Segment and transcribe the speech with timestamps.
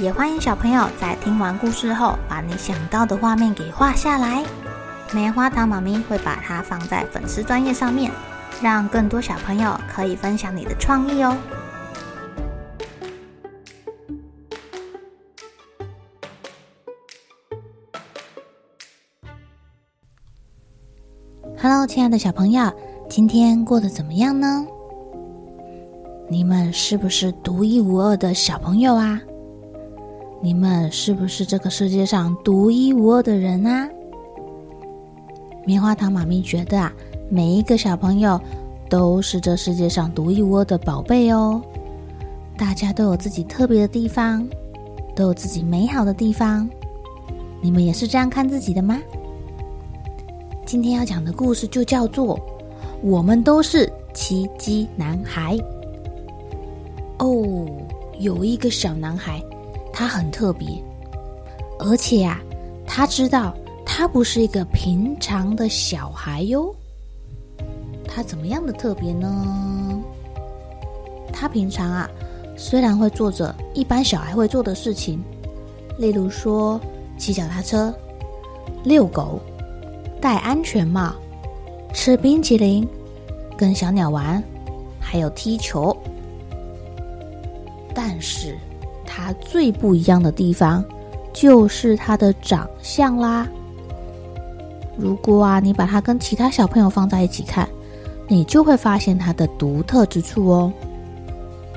[0.00, 4.44] 也欢迎小朋友在听完故事后，把你想到的画面给画下来。
[5.12, 8.10] 棉花糖妈咪会把它放在粉丝专页上面，
[8.60, 11.36] 让更多小朋友可以分享你的创意哦。
[21.62, 22.68] Hello，亲爱的小朋友，
[23.08, 24.66] 今天过得怎么样呢？
[26.28, 29.20] 你们是不是独一无二的小朋友啊？
[30.44, 33.88] 你们是不是这个世界上独一无二的人啊？
[35.64, 36.92] 棉花糖妈咪觉得啊，
[37.30, 38.38] 每一个小朋友
[38.90, 41.62] 都是这世界上独一无二的宝贝哦。
[42.58, 44.46] 大家都有自己特别的地方，
[45.16, 46.68] 都有自己美好的地方。
[47.62, 49.00] 你们也是这样看自己的吗？
[50.66, 52.36] 今天要讲的故事就叫做
[53.02, 55.56] 《我们都是奇迹男孩》。
[57.16, 57.66] 哦，
[58.18, 59.42] 有一个小男孩。
[59.96, 60.68] 他很特别，
[61.78, 62.40] 而且啊，
[62.84, 63.54] 他知道
[63.86, 66.74] 他不是一个平常的小孩哟。
[68.04, 70.02] 他怎么样的特别呢？
[71.32, 72.10] 他平常啊，
[72.56, 75.22] 虽然会做着一般小孩会做的事情，
[75.96, 76.80] 例如说
[77.16, 77.94] 骑脚踏车、
[78.82, 79.40] 遛狗、
[80.20, 81.14] 戴安全帽、
[81.92, 82.86] 吃冰淇淋、
[83.56, 84.42] 跟小鸟玩，
[84.98, 85.96] 还有踢球，
[87.94, 88.58] 但是。
[89.16, 90.84] 他最不一样的地方，
[91.32, 93.46] 就是他的长相啦。
[94.98, 97.68] 如果啊，你把他跟其他小朋友放在一起看，
[98.26, 100.72] 你就会发现他的独特之处哦。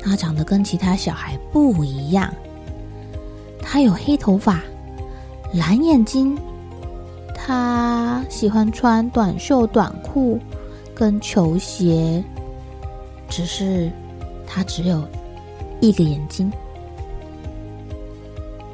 [0.00, 2.34] 他长得跟其他小孩不一样，
[3.62, 4.60] 他有黑头发、
[5.54, 6.36] 蓝眼睛，
[7.32, 10.36] 他喜欢穿短袖短裤
[10.96, 12.24] 跟球鞋，
[13.28, 13.88] 只是
[14.48, 15.06] 他只有
[15.80, 16.52] 一个眼睛。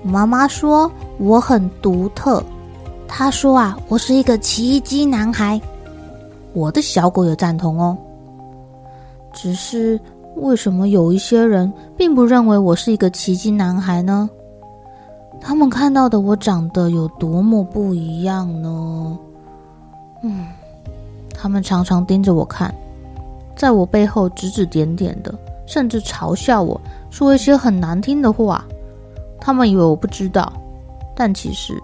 [0.06, 2.42] 妈妈说我很独特，
[3.08, 5.60] 她说啊，我是一个奇迹男孩。
[6.52, 7.96] 我的小狗也赞同哦。
[9.32, 10.00] 只是
[10.36, 14.30] 为什么有一些人并不认为我是一个奇迹男孩呢？
[15.40, 19.18] 他们看到的我长得有多么不一样呢？
[20.22, 20.46] 嗯，
[21.34, 22.74] 他们常常盯着我看，
[23.54, 25.34] 在我背后指指点点的，
[25.66, 26.80] 甚至嘲笑我，
[27.10, 28.64] 说一些很难听的话。
[29.46, 30.52] 他们以为我不知道，
[31.14, 31.80] 但其实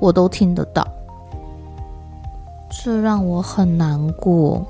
[0.00, 0.86] 我都听得到。
[2.68, 4.62] 这让我很难过，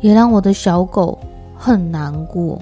[0.00, 1.18] 也让我的小狗
[1.54, 2.58] 很难过。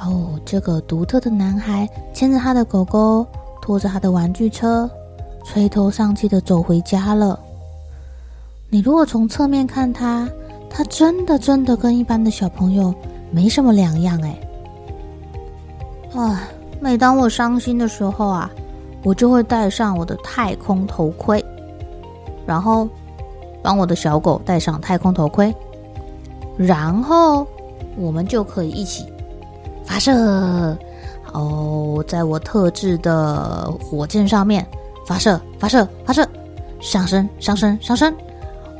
[0.00, 3.26] 哦，这个独特的男孩牵着他的狗狗，
[3.60, 4.88] 拖着他的玩具车，
[5.44, 7.38] 垂头丧气的走回家了。
[8.70, 10.26] 你如果从侧面看他，
[10.70, 12.94] 他真的真的跟一般的小朋友
[13.30, 14.34] 没什么两样哎。
[16.16, 16.48] 啊，
[16.80, 18.50] 每当我伤心的时候啊，
[19.04, 21.44] 我就会戴上我的太空头盔，
[22.46, 22.88] 然后
[23.62, 25.54] 帮我的小狗戴上太空头盔，
[26.56, 27.46] 然后
[27.98, 29.04] 我们就可以一起
[29.84, 30.76] 发射
[31.32, 34.66] 哦，在我特制的火箭上面
[35.06, 36.26] 发射，发射，发射，
[36.80, 38.14] 上升，上升，上升，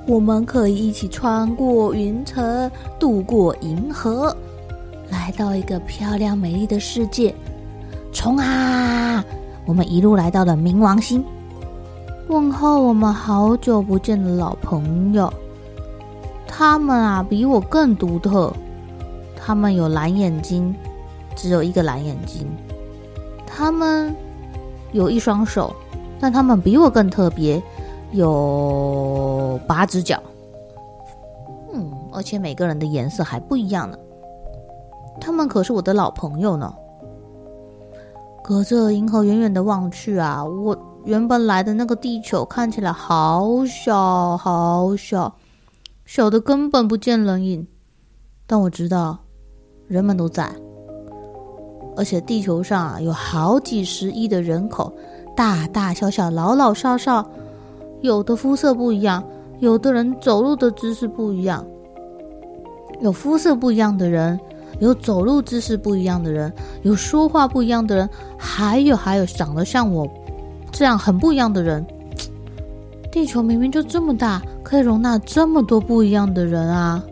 [0.07, 4.35] 我们可以一起穿过云层，渡过银河。
[5.11, 7.35] 来到一个漂亮美丽的世界，
[8.13, 9.25] 冲啊！
[9.65, 11.25] 我们一路来到了冥王星，
[12.29, 15.33] 问候我们好久不见的老朋友。
[16.47, 18.53] 他们啊，比我更独特。
[19.37, 20.75] 他们有蓝眼睛，
[21.35, 22.47] 只有一个蓝眼睛。
[23.47, 24.15] 他们
[24.93, 25.75] 有一双手，
[26.19, 27.63] 但他们比我更特别，
[28.13, 30.21] 有八只脚。
[31.73, 33.99] 嗯，而且每个人的颜色还不一样呢。
[35.21, 36.75] 他们可是我的老朋友呢。
[38.43, 45.35] 隔着银河远远的望去啊，我原本来的那个地球看起来好小好小，
[46.05, 47.67] 小的根本不见人影。
[48.47, 49.19] 但我知道，
[49.89, 50.49] 人们都在，
[51.97, 54.93] 而且地球上啊有好几十亿的人口，
[55.35, 57.29] 大大小小、老老少少，
[58.01, 59.25] 有的肤色不一样，
[59.59, 61.67] 有的人走路的姿势不一样，
[63.01, 64.39] 有肤色不一样的人。
[64.79, 66.53] 有走路姿势不一样的人，
[66.83, 68.09] 有说话不一样的人，
[68.39, 70.09] 还有还有长得像我
[70.71, 71.85] 这样很不一样的人。
[73.11, 77.03] 地球明明就这么大，可以容纳这么多不一样的人啊！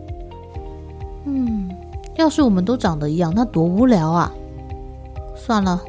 [1.25, 1.67] 嗯，
[2.15, 4.31] 要是我们都长得一样，那多无聊啊！
[5.35, 5.81] 算了，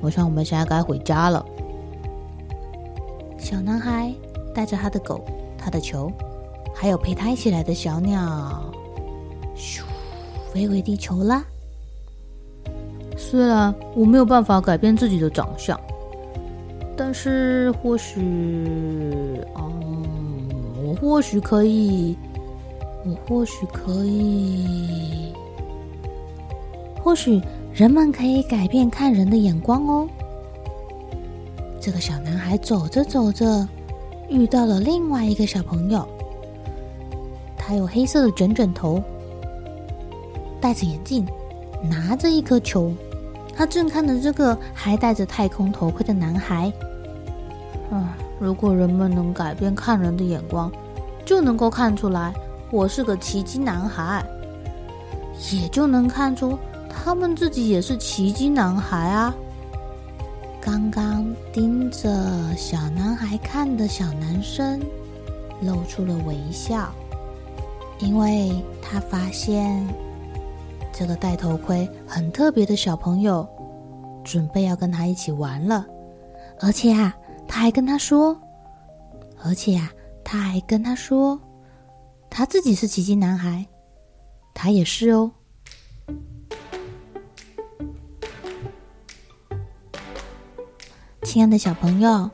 [0.00, 1.46] 我想我们现在该回家了。
[3.38, 4.12] 小男孩
[4.52, 5.24] 带着他的狗、
[5.56, 6.10] 他的球，
[6.74, 8.64] 还有陪他一起来的小鸟，
[10.52, 11.44] 飞回地球啦。
[13.16, 15.78] 虽然我没有办法改变自己的长相，
[16.96, 18.20] 但是或许，
[19.56, 20.48] 嗯，
[20.84, 22.16] 我或许可以，
[23.04, 25.32] 我或许可以，
[27.02, 27.40] 或许
[27.72, 30.08] 人们可以改变看人的眼光哦。
[31.80, 33.66] 这个小男孩走着走着，
[34.28, 36.06] 遇到了另外一个小朋友。
[37.56, 39.02] 他有黑色的卷卷头，
[40.60, 41.26] 戴着眼镜，
[41.82, 42.92] 拿着一颗球。
[43.56, 46.72] 他正看着这个还戴着太空头盔的男孩。
[47.90, 50.70] 啊，如果人们能改变看人的眼光，
[51.24, 52.32] 就能够看出来
[52.70, 54.24] 我是个奇迹男孩，
[55.52, 56.58] 也就能看出
[56.88, 59.34] 他们自己也是奇迹男孩啊。
[60.60, 62.08] 刚刚盯着
[62.56, 64.80] 小男孩看的小男生
[65.62, 66.92] 露出了微笑，
[67.98, 69.84] 因为他发现
[71.00, 73.48] 这个戴头盔很特别的小朋友
[74.22, 75.86] 准备要跟他一起玩了，
[76.60, 77.16] 而且啊，
[77.48, 78.38] 他还跟他说，
[79.42, 79.90] 而且啊，
[80.22, 81.40] 他还跟他说，
[82.28, 83.66] 他自己是奇迹男孩，
[84.52, 85.32] 他也是哦。
[91.22, 92.30] 亲爱的小朋友，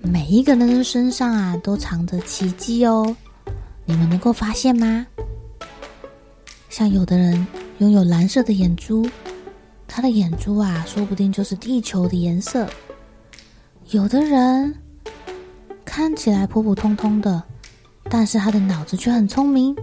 [0.00, 3.16] 每一个人的身上啊，都藏着奇迹哦。
[3.84, 5.06] 你们能够发现吗？
[6.68, 7.46] 像有的人
[7.80, 9.08] 拥有蓝色的眼珠，
[9.88, 12.68] 他的眼珠啊，说不定就是地球的颜色。
[13.88, 14.74] 有的人
[15.82, 17.42] 看起来普普通通的，
[18.04, 19.74] 但是他的脑子却很聪明，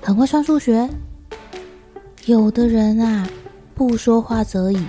[0.00, 0.88] 很会算数学。
[2.24, 3.28] 有的人啊，
[3.74, 4.82] 不说话则已，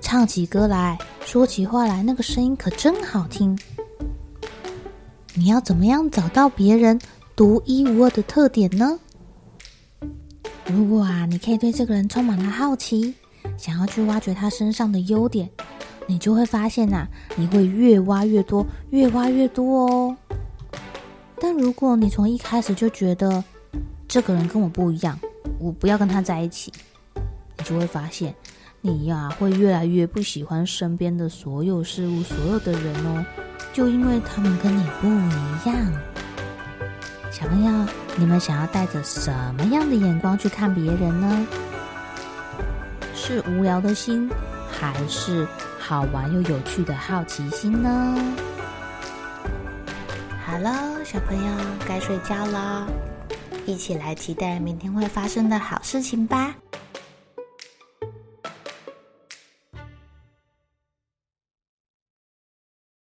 [0.00, 0.96] 唱起歌来。
[1.26, 3.58] 说起话来，那个声音可真好听。
[5.34, 7.00] 你要怎么样找到别人
[7.34, 9.00] 独一无二的特点呢？
[10.66, 13.14] 如果啊，你可以对这个人充满了好奇，
[13.56, 15.48] 想要去挖掘他身上的优点，
[16.06, 17.06] 你就会发现呐，
[17.36, 20.16] 你会越挖越多，越挖越多哦。
[21.38, 23.44] 但如果你从一开始就觉得
[24.08, 25.18] 这个人跟我不一样，
[25.58, 26.72] 我不要跟他在一起，
[27.58, 28.34] 你就会发现。
[28.86, 33.24] 你呀、会越来越不喜欢身边的所有事物、所有的人哦，
[33.72, 36.13] 就因为他们跟你不一样。
[37.34, 39.28] 小朋友，你们想要带着什
[39.58, 41.46] 么样的眼光去看别人呢？
[43.12, 44.30] 是无聊的心，
[44.70, 45.44] 还是
[45.76, 48.16] 好玩又有趣的好奇心呢？
[50.46, 51.52] 好了，小朋友
[51.88, 52.86] 该睡觉了，
[53.66, 56.54] 一起来期待明天会发生的好事情吧。